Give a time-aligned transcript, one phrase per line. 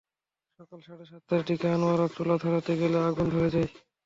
[0.59, 3.69] সকাল সাড়ে সাতটার দিকে আনোয়ারা চুলা ধরাতে গেলে আগুন ধরে যায়।